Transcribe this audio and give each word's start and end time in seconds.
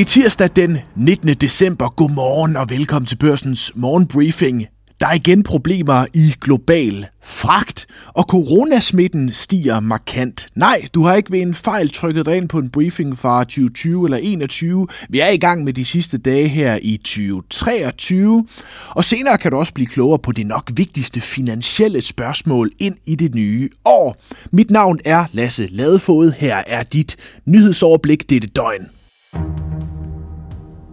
Det 0.00 0.06
er 0.06 0.10
tirsdag 0.10 0.48
den 0.56 0.78
19. 0.96 1.28
december. 1.28 1.88
Godmorgen 1.88 2.56
og 2.56 2.70
velkommen 2.70 3.06
til 3.06 3.16
børsens 3.16 3.72
morgenbriefing. 3.74 4.66
Der 5.00 5.06
er 5.06 5.14
igen 5.14 5.42
problemer 5.42 6.06
i 6.14 6.34
global 6.40 7.06
fragt, 7.22 7.86
og 8.06 8.22
coronasmitten 8.22 9.32
stiger 9.32 9.80
markant. 9.80 10.46
Nej, 10.54 10.82
du 10.94 11.02
har 11.02 11.14
ikke 11.14 11.32
ved 11.32 11.40
en 11.40 11.54
fejl 11.54 11.88
trykket 11.88 12.26
dig 12.26 12.36
ind 12.36 12.48
på 12.48 12.58
en 12.58 12.70
briefing 12.70 13.18
fra 13.18 13.44
2020 13.44 14.04
eller 14.06 14.16
2021. 14.16 14.86
Vi 15.08 15.20
er 15.20 15.28
i 15.28 15.36
gang 15.36 15.64
med 15.64 15.72
de 15.72 15.84
sidste 15.84 16.18
dage 16.18 16.48
her 16.48 16.78
i 16.82 16.96
2023, 16.96 18.46
og 18.88 19.04
senere 19.04 19.38
kan 19.38 19.50
du 19.50 19.56
også 19.56 19.74
blive 19.74 19.86
klogere 19.86 20.18
på 20.18 20.32
det 20.32 20.46
nok 20.46 20.70
vigtigste 20.74 21.20
finansielle 21.20 22.00
spørgsmål 22.00 22.70
ind 22.78 22.96
i 23.06 23.14
det 23.14 23.34
nye 23.34 23.68
år. 23.84 24.16
Mit 24.52 24.70
navn 24.70 24.98
er 25.04 25.24
Lasse 25.32 25.66
Ladefod. 25.66 26.32
Her 26.32 26.62
er 26.66 26.82
dit 26.82 27.16
nyhedsoverblik 27.46 28.30
dette 28.30 28.48
døgn. 28.48 28.86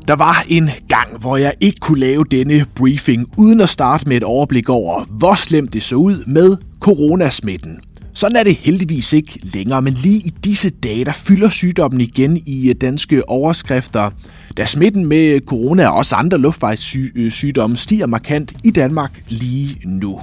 Der 0.08 0.16
var 0.16 0.46
en 0.48 0.70
gang, 0.90 1.18
hvor 1.20 1.38
jeg 1.38 1.54
ikke 1.60 1.80
kunne 1.80 2.00
lave 2.00 2.24
denne 2.32 2.66
briefing 2.76 3.26
uden 3.38 3.62
at 3.62 3.70
starte 3.70 4.08
med 4.08 4.18
et 4.18 4.24
overblik 4.24 4.70
over, 4.70 5.04
hvor 5.04 5.36
slemt 5.36 5.74
det 5.74 5.84
så 5.84 5.96
ud 5.96 6.26
med 6.28 6.58
coronasmitten. 6.80 7.80
Sådan 8.14 8.36
er 8.36 8.44
det 8.44 8.56
heldigvis 8.56 9.14
ikke 9.14 9.40
længere, 9.44 9.82
men 9.82 9.94
lige 9.94 10.18
i 10.18 10.34
disse 10.44 10.70
dage, 10.70 11.06
der 11.06 11.12
fylder 11.12 11.50
sygdommen 11.50 12.02
igen 12.02 12.44
i 12.46 12.70
øh, 12.70 12.76
danske 12.82 13.30
overskrifter, 13.30 14.12
da 14.58 14.66
smitten 14.66 15.06
med 15.06 15.40
corona 15.40 15.88
og 15.88 15.96
også 15.96 16.16
andre 16.16 16.38
luftvejssygdomme 16.38 17.78
stiger 17.78 18.06
markant 18.06 18.54
i 18.64 18.72
Danmark 18.72 19.24
lige 19.28 19.82
nu. 19.86 20.20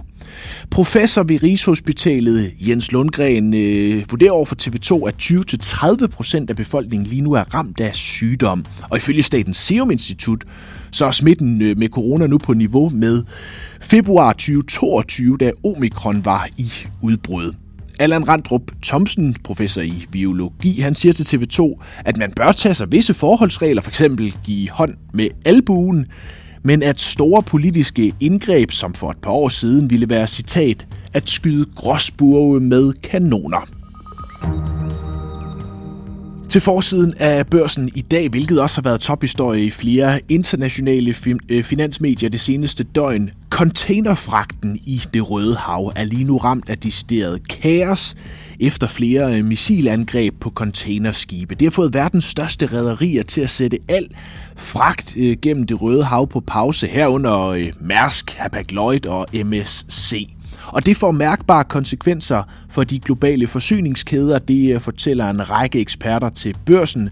Professor 0.70 1.22
ved 1.22 1.42
Rigshospitalet 1.42 2.52
Jens 2.60 2.92
Lundgren 2.92 3.54
øh, 3.54 4.10
vurderer 4.10 4.32
over 4.32 4.44
for 4.44 4.56
TV2, 4.62 5.08
at 5.08 5.14
20-30% 5.22 6.44
af 6.48 6.56
befolkningen 6.56 7.06
lige 7.06 7.22
nu 7.22 7.32
er 7.32 7.54
ramt 7.54 7.80
af 7.80 7.94
sygdom. 7.94 8.64
Og 8.90 8.96
ifølge 8.96 9.22
Statens 9.22 9.58
Serum 9.58 9.90
Institut, 9.90 10.44
så 10.92 11.06
er 11.06 11.10
smitten 11.10 11.62
øh, 11.62 11.78
med 11.78 11.88
corona 11.88 12.26
nu 12.26 12.38
på 12.38 12.54
niveau 12.54 12.88
med 12.88 13.22
februar 13.80 14.32
2022, 14.32 15.36
da 15.36 15.52
omikron 15.64 16.24
var 16.24 16.48
i 16.56 16.72
udbrud. 17.02 17.63
Allan 17.98 18.28
Randrup 18.28 18.62
Thomsen, 18.82 19.36
professor 19.44 19.82
i 19.82 20.06
biologi, 20.12 20.80
han 20.80 20.94
siger 20.94 21.12
til 21.12 21.36
TV2, 21.36 21.82
at 22.04 22.16
man 22.16 22.32
bør 22.36 22.52
tage 22.52 22.74
sig 22.74 22.92
visse 22.92 23.14
forholdsregler, 23.14 23.82
f.eks. 23.82 23.98
For 23.98 24.42
give 24.42 24.70
hånd 24.70 24.94
med 25.12 25.28
albuen, 25.44 26.06
men 26.62 26.82
at 26.82 27.00
store 27.00 27.42
politiske 27.42 28.12
indgreb, 28.20 28.70
som 28.70 28.94
for 28.94 29.10
et 29.10 29.18
par 29.22 29.30
år 29.30 29.48
siden 29.48 29.90
ville 29.90 30.08
være 30.08 30.26
citat, 30.26 30.86
at 31.12 31.30
skyde 31.30 31.66
gråsburve 31.76 32.60
med 32.60 32.92
kanoner. 32.92 33.68
Til 36.54 36.60
forsiden 36.60 37.14
af 37.18 37.46
børsen 37.46 37.88
i 37.94 38.00
dag, 38.00 38.28
hvilket 38.28 38.60
også 38.60 38.76
har 38.76 38.82
været 38.82 39.00
tophistorie 39.00 39.64
i 39.64 39.70
flere 39.70 40.20
internationale 40.28 41.14
øh, 41.48 41.64
finansmedier 41.64 42.28
det 42.28 42.40
seneste 42.40 42.84
døgn. 42.84 43.30
Containerfragten 43.50 44.76
i 44.82 45.02
det 45.14 45.30
Røde 45.30 45.56
Hav 45.56 45.92
er 45.96 46.04
lige 46.04 46.24
nu 46.24 46.36
ramt 46.36 46.70
af 46.70 46.78
decideret 46.78 47.48
kaos 47.48 48.16
efter 48.60 48.86
flere 48.86 49.38
øh, 49.38 49.44
missilangreb 49.44 50.34
på 50.40 50.50
containerskibe. 50.50 51.54
Det 51.54 51.66
har 51.66 51.70
fået 51.70 51.94
verdens 51.94 52.24
største 52.24 52.66
rædderier 52.66 53.22
til 53.22 53.40
at 53.40 53.50
sætte 53.50 53.78
al 53.88 54.08
fragt 54.56 55.16
øh, 55.16 55.36
gennem 55.42 55.66
det 55.66 55.82
Røde 55.82 56.04
Hav 56.04 56.28
på 56.28 56.40
pause, 56.40 56.86
herunder 56.86 57.70
Mærsk, 57.80 58.36
Hapag-Lloyd 58.38 59.06
og 59.06 59.26
MSC. 59.44 60.28
Og 60.66 60.86
det 60.86 60.96
får 60.96 61.10
mærkbare 61.10 61.64
konsekvenser 61.64 62.42
for 62.74 62.84
de 62.84 62.98
globale 62.98 63.46
forsyningskæder, 63.46 64.38
det 64.38 64.74
øh, 64.74 64.80
fortæller 64.80 65.30
en 65.30 65.50
række 65.50 65.80
eksperter 65.80 66.28
til 66.28 66.56
børsen. 66.66 67.08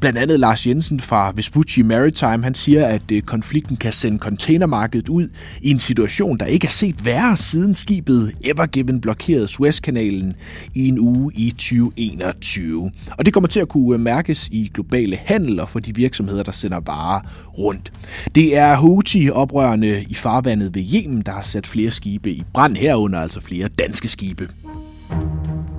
Blandt 0.00 0.18
andet 0.18 0.40
Lars 0.40 0.66
Jensen 0.66 1.00
fra 1.00 1.32
Vespucci 1.36 1.82
Maritime, 1.82 2.44
han 2.44 2.54
siger, 2.54 2.86
at 2.86 3.12
øh, 3.12 3.22
konflikten 3.22 3.76
kan 3.76 3.92
sende 3.92 4.18
containermarkedet 4.18 5.08
ud 5.08 5.28
i 5.62 5.70
en 5.70 5.78
situation, 5.78 6.38
der 6.38 6.46
ikke 6.46 6.66
er 6.66 6.70
set 6.70 7.04
værre 7.04 7.36
siden 7.36 7.74
skibet 7.74 8.32
Ever 8.44 8.66
Given 8.66 9.00
blokerede 9.00 9.48
Suezkanalen 9.48 10.34
i 10.74 10.88
en 10.88 10.98
uge 10.98 11.32
i 11.34 11.50
2021. 11.50 12.90
Og 13.18 13.26
det 13.26 13.34
kommer 13.34 13.48
til 13.48 13.60
at 13.60 13.68
kunne 13.68 13.94
øh, 13.94 14.00
mærkes 14.00 14.48
i 14.52 14.70
globale 14.74 15.16
handel 15.16 15.60
og 15.60 15.68
for 15.68 15.80
de 15.80 15.94
virksomheder, 15.94 16.42
der 16.42 16.52
sender 16.52 16.80
varer 16.86 17.20
rundt. 17.58 17.92
Det 18.34 18.56
er 18.56 18.76
Houthi-oprørende 18.76 20.06
i 20.08 20.14
farvandet 20.14 20.74
ved 20.74 20.84
Yemen, 20.94 21.22
der 21.22 21.32
har 21.32 21.42
sat 21.42 21.66
flere 21.66 21.90
skibe 21.90 22.30
i 22.30 22.44
brand 22.52 22.76
herunder, 22.76 23.20
altså 23.20 23.40
flere 23.40 23.68
danske 23.68 24.08
skibe. 24.08 24.48
Thank 25.08 25.70
you. 25.70 25.75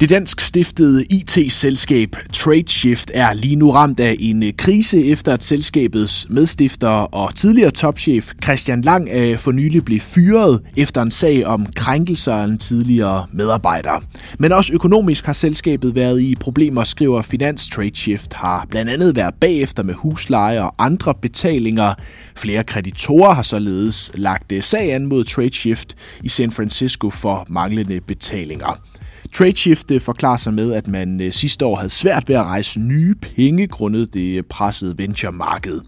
Det 0.00 0.10
dansk 0.10 0.40
stiftede 0.40 1.04
IT-selskab 1.10 2.16
TradeShift 2.32 3.10
er 3.14 3.32
lige 3.32 3.56
nu 3.56 3.70
ramt 3.70 4.00
af 4.00 4.16
en 4.18 4.42
øh, 4.42 4.52
krise 4.58 5.04
efter 5.06 5.32
at 5.32 5.42
selskabets 5.42 6.26
medstifter 6.30 6.88
og 6.88 7.34
tidligere 7.34 7.70
topchef 7.70 8.32
Christian 8.44 8.80
Lang 8.80 9.08
øh, 9.12 9.38
for 9.38 9.52
nylig 9.52 9.84
blev 9.84 10.00
fyret 10.00 10.62
efter 10.76 11.02
en 11.02 11.10
sag 11.10 11.46
om 11.46 11.66
krænkelser 11.76 12.34
af 12.34 12.44
en 12.44 12.58
tidligere 12.58 13.26
medarbejder. 13.32 14.02
Men 14.38 14.52
også 14.52 14.72
økonomisk 14.72 15.26
har 15.26 15.32
selskabet 15.32 15.94
været 15.94 16.20
i 16.20 16.34
problemer, 16.34 16.84
skriver 16.84 17.22
Finans 17.22 17.68
TradeShift 17.70 18.34
har 18.34 18.66
blandt 18.70 18.90
andet 18.90 19.16
været 19.16 19.34
bagefter 19.40 19.82
med 19.82 19.94
husleje 19.94 20.62
og 20.62 20.74
andre 20.78 21.14
betalinger. 21.22 21.94
Flere 22.36 22.64
kreditorer 22.64 23.34
har 23.34 23.42
således 23.42 24.10
lagt 24.14 24.52
øh, 24.52 24.62
sag 24.62 24.92
an 24.92 25.06
mod 25.06 25.24
TradeShift 25.24 25.96
i 26.22 26.28
San 26.28 26.50
Francisco 26.50 27.10
for 27.10 27.46
manglende 27.48 28.00
betalinger. 28.00 28.80
TradeShift 29.32 29.92
forklarer 30.00 30.36
sig 30.36 30.54
med, 30.54 30.72
at 30.72 30.88
man 30.88 31.20
øh, 31.20 31.32
sidste 31.32 31.66
år 31.66 31.76
havde 31.76 31.90
svært 31.90 32.28
ved 32.28 32.36
at 32.36 32.44
rejse 32.44 32.80
nye 32.80 33.14
penge 33.14 33.66
grundet 33.66 34.14
det 34.14 34.36
øh, 34.38 34.42
pressede 34.42 34.98
venture-marked. 34.98 35.80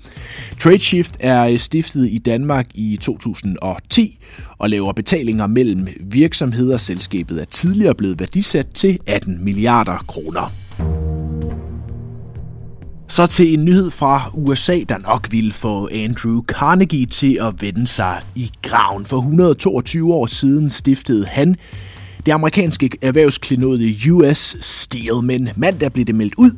TradeShift 0.61 1.17
er 1.21 1.45
øh, 1.45 1.59
stiftet 1.59 2.09
i 2.11 2.19
Danmark 2.19 2.67
i 2.75 2.99
2010 3.03 4.19
og 4.59 4.71
laver 4.71 4.93
betalinger 4.93 5.47
mellem 5.47 5.89
virksomheder. 6.01 6.77
Selskabet 6.77 7.41
er 7.41 7.45
tidligere 7.45 7.95
blevet 7.95 8.21
værdisat 8.21 8.67
til 8.75 8.99
18 9.07 9.45
milliarder 9.45 10.05
kroner. 10.09 10.53
Så 13.09 13.27
til 13.27 13.55
en 13.55 13.65
nyhed 13.65 13.91
fra 13.91 14.31
USA, 14.35 14.79
der 14.89 14.99
nok 14.99 15.29
ville 15.31 15.53
få 15.53 15.89
Andrew 15.93 16.43
Carnegie 16.43 17.07
til 17.07 17.39
at 17.41 17.63
vende 17.63 17.87
sig 17.87 18.23
i 18.35 18.51
graven. 18.63 19.05
For 19.05 19.17
122 19.17 20.15
år 20.15 20.27
siden 20.27 20.71
stiftede 20.71 21.27
han 21.27 21.57
det 22.29 22.35
amerikanske 22.35 22.91
erhvervsklinode 23.03 23.95
US 24.11 24.57
Steel, 24.61 25.23
men 25.23 25.49
mandag 25.57 25.93
blev 25.93 26.05
det 26.05 26.15
meldt 26.15 26.35
ud, 26.39 26.51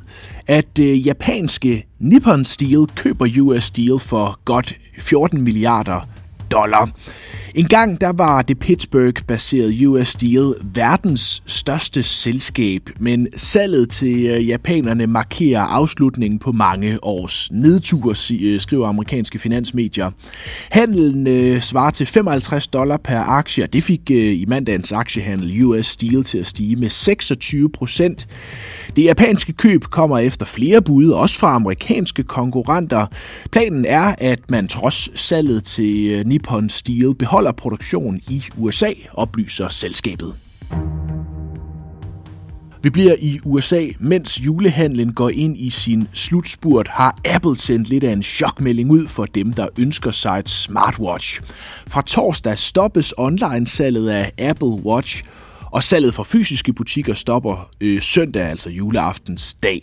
at 0.47 0.78
øh, 0.81 1.06
japanske 1.06 1.86
Nippon 1.98 2.44
Steel 2.44 2.86
køber 2.97 3.26
US 3.41 3.64
Steel 3.64 3.98
for 3.98 4.41
godt 4.44 4.76
14 4.98 5.42
milliarder 5.42 6.09
dollar. 6.50 6.90
En 7.54 7.64
gang 7.64 8.00
der 8.00 8.12
var 8.12 8.42
det 8.42 8.58
Pittsburgh-baserede 8.58 9.88
US 9.88 10.08
Steel 10.08 10.54
verdens 10.74 11.42
største 11.46 12.02
selskab, 12.02 12.90
men 12.98 13.28
salget 13.36 13.90
til 13.90 14.26
øh, 14.26 14.48
japanerne 14.48 15.06
markerer 15.06 15.60
afslutningen 15.60 16.38
på 16.38 16.52
mange 16.52 17.04
års 17.04 17.48
nedtur, 17.52 18.14
øh, 18.40 18.60
skriver 18.60 18.88
amerikanske 18.88 19.38
finansmedier. 19.38 20.10
Handelen 20.70 21.26
øh, 21.26 21.62
svarer 21.62 21.90
til 21.90 22.06
55 22.06 22.66
dollar 22.66 22.96
per 22.96 23.20
aktie, 23.20 23.64
og 23.64 23.72
det 23.72 23.82
fik 23.82 24.10
øh, 24.10 24.16
i 24.16 24.44
mandagens 24.48 24.92
aktiehandel 24.92 25.64
US 25.64 25.86
Steel 25.86 26.24
til 26.24 26.38
at 26.38 26.46
stige 26.46 26.76
med 26.76 26.90
26 26.90 27.70
procent. 27.70 28.28
Det 28.96 29.04
japanske 29.04 29.52
køb 29.52 29.84
kommer 29.84 30.18
efter 30.18 30.46
flere 30.46 30.82
bud, 30.82 31.08
også 31.08 31.38
fra 31.38 31.54
amerikanske 31.54 32.22
konkurrenter. 32.22 33.06
Planen 33.52 33.84
er, 33.84 34.14
at 34.18 34.50
man 34.50 34.68
trods 34.68 35.20
salget 35.20 35.64
til 35.64 36.06
øh, 36.10 36.26
Nippon 36.40 36.70
Steel 36.70 37.14
beholder 37.14 37.52
produktion 37.52 38.18
i 38.28 38.44
USA, 38.56 38.92
oplyser 39.12 39.68
selskabet. 39.68 40.34
Vi 42.82 42.91
bliver 42.91 43.15
i 43.18 43.41
USA, 43.44 43.86
mens 43.98 44.41
julehandlen 44.41 45.12
går 45.12 45.30
ind 45.30 45.56
i 45.56 45.70
sin 45.70 46.09
slutspurt, 46.12 46.88
har 46.88 47.18
Apple 47.24 47.59
sendt 47.59 47.88
lidt 47.88 48.04
af 48.04 48.12
en 48.12 48.22
chokmelding 48.22 48.91
ud 48.91 49.06
for 49.06 49.24
dem, 49.24 49.53
der 49.53 49.68
ønsker 49.78 50.10
sig 50.10 50.38
et 50.38 50.48
smartwatch. 50.48 51.41
Fra 51.86 52.03
torsdag 52.03 52.59
stoppes 52.59 53.15
online-salget 53.18 54.10
af 54.10 54.32
Apple 54.38 54.68
Watch, 54.68 55.24
og 55.70 55.82
salget 55.82 56.15
fra 56.15 56.24
fysiske 56.26 56.72
butikker 56.72 57.15
stopper 57.15 57.70
øh, 57.80 58.03
søndag, 58.03 58.42
altså 58.42 58.70
juleaftens 58.70 59.54
dag. 59.54 59.82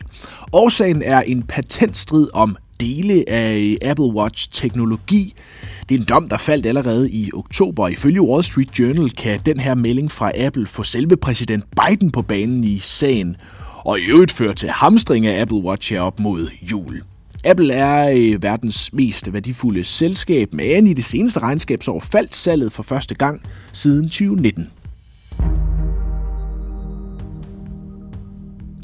Årsagen 0.54 1.02
er 1.02 1.22
en 1.22 1.44
patentstrid 1.44 2.28
om 2.34 2.58
dele 2.80 3.30
af 3.30 3.78
øh, 3.84 3.90
Apple 3.90 4.06
Watch-teknologi. 4.06 5.34
Det 5.90 5.96
er 5.96 6.00
en 6.00 6.06
dom, 6.06 6.30
der 6.30 6.38
faldt 6.38 6.66
allerede 6.66 7.12
i 7.12 7.30
oktober. 7.34 7.88
Ifølge 7.88 8.22
Wall 8.22 8.44
Street 8.44 8.80
Journal 8.80 9.10
kan 9.10 9.40
den 9.46 9.60
her 9.60 9.76
melding 9.76 10.12
fra 10.12 10.32
Apple 10.46 10.68
få 10.68 10.84
selve 10.84 11.18
præsident 11.18 11.66
Biden 11.72 12.12
på 12.12 12.22
banen 12.22 12.64
i 12.64 12.80
sagen, 12.80 13.36
og 13.86 14.00
i 14.00 14.04
øvrigt 14.04 14.32
føre 14.32 14.54
til 14.54 14.70
hamstring 14.70 15.28
af 15.28 15.42
Apple 15.42 15.58
Watch 15.58 15.94
herop 15.94 16.20
mod 16.20 16.50
jul. 16.62 17.02
Apple 17.46 17.74
er 17.74 18.10
øh, 18.18 18.44
verdens 18.44 18.94
mest 18.94 19.34
værdifulde 19.34 19.84
selskab, 19.84 20.54
men 20.54 20.88
i 20.88 20.94
det 20.94 21.06
seneste 21.06 21.40
regnskabsår 21.40 22.00
faldt 22.00 22.36
salget 22.36 22.72
for 22.72 22.84
første 22.84 23.16
gang 23.16 23.42
siden 23.72 24.04
2019. 24.04 24.68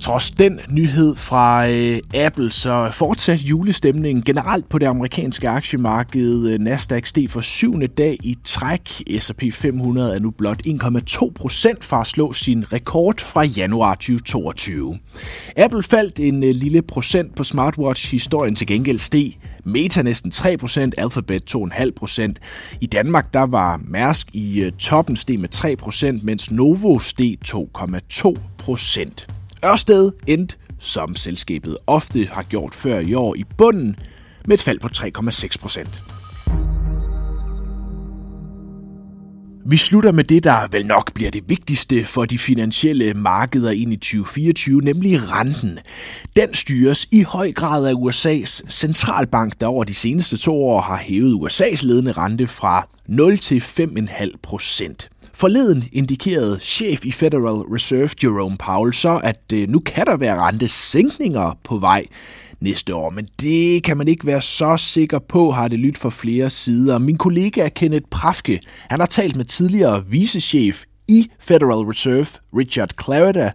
Trods 0.03 0.31
den 0.31 0.59
nyhed 0.69 1.15
fra 1.15 1.69
øh, 1.69 1.99
Apple, 2.15 2.51
så 2.51 2.89
fortsat 2.91 3.39
julestemningen 3.39 4.23
generelt 4.23 4.69
på 4.69 4.77
det 4.77 4.85
amerikanske 4.85 5.49
aktiemarked. 5.49 6.47
Øh, 6.47 6.59
Nasdaq 6.59 7.05
steg 7.05 7.29
for 7.29 7.41
syvende 7.41 7.87
dag 7.87 8.17
i 8.23 8.37
træk. 8.45 8.89
S&P 9.19 9.43
500 9.53 10.15
er 10.15 10.19
nu 10.19 10.31
blot 10.31 10.61
1,2 10.67 11.31
procent 11.35 11.83
fra 11.83 12.01
at 12.01 12.07
slå 12.07 12.33
sin 12.33 12.73
rekord 12.73 13.19
fra 13.19 13.43
januar 13.43 13.95
2022. 13.95 14.99
Apple 15.57 15.83
faldt 15.83 16.19
en 16.19 16.43
øh, 16.43 16.53
lille 16.53 16.81
procent 16.81 17.35
på 17.35 17.43
smartwatch-historien 17.43 18.55
til 18.55 18.67
gengæld 18.67 18.99
steg 18.99 19.37
Meta 19.65 20.01
næsten 20.01 20.31
3%, 20.35 20.89
Alphabet 20.97 21.55
2,5%. 21.55 22.33
I 22.81 22.85
Danmark 22.85 23.33
der 23.33 23.45
var 23.45 23.81
Mærsk 23.83 24.27
i 24.33 24.59
øh, 24.59 24.71
toppen 24.71 25.15
steg 25.15 25.39
med 25.39 25.49
3%, 26.19 26.25
mens 26.25 26.51
Novo 26.51 26.99
steg 26.99 27.37
2,2%. 27.47 29.42
Ørsted 29.65 30.11
endte, 30.27 30.55
som 30.79 31.15
selskabet 31.15 31.77
ofte 31.87 32.25
har 32.31 32.43
gjort 32.43 32.73
før 32.73 32.99
i 32.99 33.13
år, 33.13 33.35
i 33.35 33.43
bunden 33.57 33.95
med 34.45 34.53
et 34.53 34.61
fald 34.61 34.79
på 34.79 34.87
3,6%. 34.87 36.13
Vi 39.65 39.77
slutter 39.77 40.11
med 40.11 40.23
det, 40.23 40.43
der 40.43 40.67
vel 40.71 40.85
nok 40.85 41.13
bliver 41.13 41.31
det 41.31 41.43
vigtigste 41.47 42.05
for 42.05 42.25
de 42.25 42.37
finansielle 42.37 43.13
markeder 43.13 43.71
ind 43.71 43.93
i 43.93 43.95
2024, 43.95 44.81
nemlig 44.81 45.31
renten. 45.31 45.79
Den 46.35 46.53
styres 46.53 47.07
i 47.11 47.21
høj 47.21 47.51
grad 47.51 47.87
af 47.87 47.93
USA's 47.93 48.61
centralbank, 48.69 49.59
der 49.59 49.67
over 49.67 49.83
de 49.83 49.93
seneste 49.93 50.37
to 50.37 50.63
år 50.63 50.81
har 50.81 50.97
hævet 50.97 51.33
USA's 51.33 51.85
ledende 51.85 52.11
rente 52.11 52.47
fra 52.47 52.87
0 53.07 53.37
til 53.37 53.59
5,5 53.59 54.31
procent. 54.41 55.09
Forleden 55.35 55.83
indikerede 55.91 56.59
chef 56.59 57.05
i 57.05 57.11
Federal 57.11 57.61
Reserve 57.73 58.09
Jerome 58.23 58.57
Powell 58.57 58.93
så, 58.93 59.21
at 59.23 59.41
øh, 59.53 59.69
nu 59.69 59.79
kan 59.79 60.05
der 60.05 60.17
være 60.17 60.39
rentesænkninger 60.39 61.57
på 61.63 61.77
vej 61.77 62.05
næste 62.59 62.95
år, 62.95 63.09
men 63.09 63.27
det 63.41 63.83
kan 63.83 63.97
man 63.97 64.07
ikke 64.07 64.27
være 64.27 64.41
så 64.41 64.77
sikker 64.77 65.19
på, 65.19 65.51
har 65.51 65.67
det 65.67 65.79
lyttet 65.79 66.01
fra 66.01 66.09
flere 66.09 66.49
sider. 66.49 66.97
Min 66.97 67.17
kollega 67.17 67.69
Kenneth 67.69 68.05
Prafke, 68.11 68.59
han 68.89 68.99
har 68.99 69.07
talt 69.07 69.35
med 69.35 69.45
tidligere 69.45 70.05
vicechef 70.07 70.83
i 71.07 71.31
Federal 71.39 71.85
Reserve, 71.85 72.27
Richard 72.57 72.89
Clarida, 73.03 73.51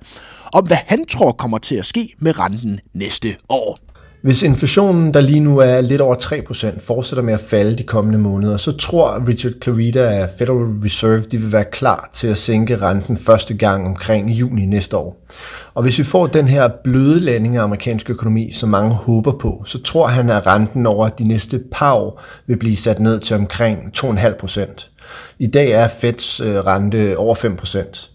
om 0.53 0.67
hvad 0.67 0.77
han 0.87 1.07
tror 1.07 1.33
kommer 1.33 1.59
til 1.59 1.77
at 1.77 1.87
ske 1.87 2.15
med 2.19 2.39
renten 2.39 2.81
næste 2.95 3.37
år. 3.49 3.88
Hvis 4.23 4.43
inflationen, 4.43 5.15
der 5.15 5.21
lige 5.21 5.41
nu 5.41 5.59
er 5.59 5.81
lidt 5.81 6.01
over 6.01 6.15
3%, 6.15 6.81
fortsætter 6.81 7.23
med 7.23 7.35
at 7.35 7.41
falde 7.41 7.75
de 7.77 7.83
kommende 7.83 8.19
måneder, 8.19 8.57
så 8.57 8.77
tror 8.77 9.29
Richard 9.29 9.53
Clarida 9.63 10.01
af 10.01 10.31
Federal 10.39 10.67
Reserve, 10.85 11.21
de 11.21 11.39
vil 11.39 11.53
være 11.53 11.65
klar 11.65 12.09
til 12.13 12.27
at 12.27 12.39
sænke 12.39 12.77
renten 12.77 13.17
første 13.17 13.55
gang 13.55 13.87
omkring 13.87 14.31
juni 14.31 14.67
næste 14.67 14.97
år. 14.97 15.27
Og 15.75 15.83
hvis 15.83 15.99
vi 15.99 16.05
får 16.05 16.27
den 16.27 16.49
her 16.49 16.69
bløde 16.85 17.21
landing 17.21 17.57
af 17.57 17.63
amerikansk 17.63 18.11
økonomi, 18.11 18.53
som 18.53 18.69
mange 18.69 18.95
håber 18.95 19.33
på, 19.33 19.63
så 19.67 19.83
tror 19.83 20.07
han, 20.07 20.31
at 20.31 20.47
renten 20.47 20.87
over 20.87 21.09
de 21.09 21.29
næste 21.29 21.61
par 21.73 21.93
år 21.93 22.23
vil 22.47 22.57
blive 22.57 22.77
sat 22.77 23.01
ned 23.01 23.21
til 23.21 23.37
omkring 23.37 23.93
2,5%. 23.99 24.91
I 25.39 25.47
dag 25.47 25.71
er 25.71 25.89
Feds 25.89 26.41
øh, 26.41 26.57
rente 26.57 27.19
over 27.19 27.35
5%. 27.35 28.11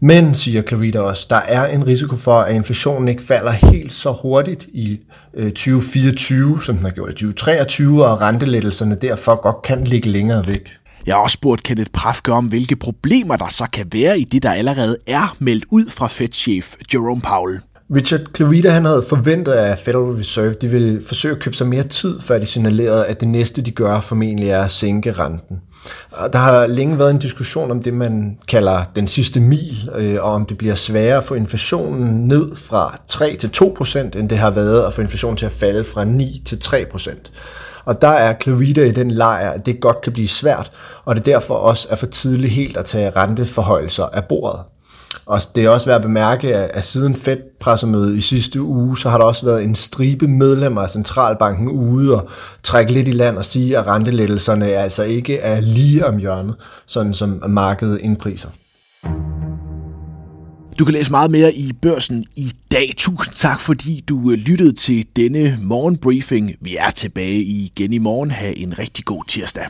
Men, 0.00 0.34
siger 0.34 0.62
Clarita 0.62 1.00
også, 1.00 1.26
der 1.30 1.36
er 1.36 1.66
en 1.66 1.86
risiko 1.86 2.16
for, 2.16 2.40
at 2.40 2.54
inflationen 2.54 3.08
ikke 3.08 3.22
falder 3.22 3.50
helt 3.50 3.92
så 3.92 4.12
hurtigt 4.12 4.66
i 4.72 5.00
2024, 5.36 6.52
øh, 6.52 6.62
som 6.62 6.76
den 6.76 6.84
har 6.84 6.92
gjort 6.92 7.08
i 7.08 7.12
2023, 7.12 8.04
og 8.06 8.20
rentelettelserne 8.20 8.94
derfor 8.94 9.42
godt 9.42 9.62
kan 9.62 9.84
ligge 9.84 10.08
længere 10.08 10.46
væk. 10.46 10.70
Jeg 11.06 11.14
har 11.14 11.22
også 11.22 11.34
spurgt 11.34 11.62
Kenneth 11.62 11.90
Prafke 11.90 12.32
om, 12.32 12.46
hvilke 12.46 12.76
problemer 12.76 13.36
der 13.36 13.48
så 13.48 13.66
kan 13.72 13.86
være 13.92 14.20
i 14.20 14.24
det, 14.24 14.42
der 14.42 14.52
allerede 14.52 14.96
er 15.06 15.36
meldt 15.38 15.64
ud 15.70 15.84
fra 15.90 16.06
Fed-chef 16.06 16.74
Jerome 16.94 17.20
Powell. 17.20 17.60
Richard 17.94 18.20
Clarita 18.36 18.70
han 18.70 18.84
havde 18.84 19.04
forventet, 19.08 19.52
at 19.52 19.78
Federal 19.78 20.04
Reserve 20.04 20.52
de 20.52 20.68
ville 20.68 21.02
forsøge 21.06 21.34
at 21.34 21.40
købe 21.40 21.56
sig 21.56 21.66
mere 21.66 21.82
tid, 21.82 22.20
før 22.20 22.38
de 22.38 22.46
signalerede, 22.46 23.06
at 23.06 23.20
det 23.20 23.28
næste, 23.28 23.62
de 23.62 23.70
gør, 23.70 24.00
formentlig 24.00 24.48
er 24.48 24.62
at 24.62 24.70
sænke 24.70 25.12
renten. 25.12 25.56
Der 26.32 26.38
har 26.38 26.66
længe 26.66 26.98
været 26.98 27.10
en 27.10 27.18
diskussion 27.18 27.70
om 27.70 27.82
det, 27.82 27.94
man 27.94 28.38
kalder 28.48 28.84
den 28.96 29.08
sidste 29.08 29.40
mil, 29.40 29.90
øh, 29.94 30.16
og 30.20 30.32
om 30.32 30.46
det 30.46 30.58
bliver 30.58 30.74
sværere 30.74 31.16
at 31.16 31.24
få 31.24 31.34
inflationen 31.34 32.28
ned 32.28 32.54
fra 32.54 33.00
3 33.08 33.36
til 33.36 33.50
2 33.50 33.74
procent, 33.76 34.16
end 34.16 34.28
det 34.28 34.38
har 34.38 34.50
været 34.50 34.86
at 34.86 34.92
få 34.92 35.00
inflationen 35.00 35.36
til 35.36 35.46
at 35.46 35.52
falde 35.52 35.84
fra 35.84 36.04
9 36.04 36.42
til 36.44 36.60
3 36.60 36.86
procent. 36.90 37.30
Og 37.84 38.02
der 38.02 38.08
er 38.08 38.34
Clarita 38.42 38.84
i 38.84 38.90
den 38.90 39.10
lejr, 39.10 39.50
at 39.50 39.66
det 39.66 39.80
godt 39.80 40.00
kan 40.00 40.12
blive 40.12 40.28
svært, 40.28 40.70
og 41.04 41.16
det 41.16 41.26
derfor 41.26 41.54
også 41.54 41.88
er 41.90 41.96
for 41.96 42.06
tidligt 42.06 42.52
helt 42.52 42.76
at 42.76 42.84
tage 42.84 43.10
renteforhøjelser 43.10 44.04
af 44.04 44.24
bordet. 44.24 44.60
Og 45.28 45.40
det 45.54 45.64
er 45.64 45.68
også 45.68 45.86
værd 45.86 45.96
at 45.96 46.02
bemærke, 46.02 46.56
at 46.56 46.84
siden 46.84 47.16
Fed-pressemødet 47.16 48.16
i 48.16 48.20
sidste 48.20 48.62
uge, 48.62 48.98
så 48.98 49.10
har 49.10 49.18
der 49.18 49.24
også 49.24 49.46
været 49.46 49.64
en 49.64 49.74
stribe 49.74 50.28
medlemmer 50.28 50.80
af 50.80 50.90
centralbanken 50.90 51.68
ude 51.68 52.14
og 52.14 52.28
trække 52.62 52.92
lidt 52.92 53.08
i 53.08 53.12
land 53.12 53.36
og 53.36 53.44
sige, 53.44 53.78
at 53.78 53.86
rentelettelserne 53.86 54.66
altså 54.66 55.02
ikke 55.02 55.38
er 55.38 55.60
lige 55.60 56.06
om 56.06 56.16
hjørnet, 56.16 56.56
sådan 56.86 57.14
som 57.14 57.42
markedet 57.48 58.00
indpriser. 58.00 58.48
Du 60.78 60.84
kan 60.84 60.94
læse 60.94 61.10
meget 61.10 61.30
mere 61.30 61.54
i 61.54 61.72
børsen 61.82 62.24
i 62.36 62.52
dag. 62.72 62.94
Tusind 62.96 63.34
tak, 63.34 63.60
fordi 63.60 64.04
du 64.08 64.30
øh, 64.30 64.38
lyttede 64.38 64.72
til 64.72 65.06
denne 65.16 65.58
morgenbriefing. 65.62 66.52
Vi 66.60 66.76
er 66.76 66.90
tilbage 66.90 67.42
igen 67.42 67.92
i 67.92 67.98
morgen. 67.98 68.30
Ha' 68.30 68.52
en 68.56 68.78
rigtig 68.78 69.04
god 69.04 69.24
tirsdag. 69.28 69.66